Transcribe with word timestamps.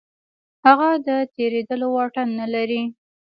هغه 0.65 0.89
د 1.07 1.09
تېرېدلو 1.35 1.89
توان 2.15 2.27
نه 2.39 2.47
لري. 2.53 2.81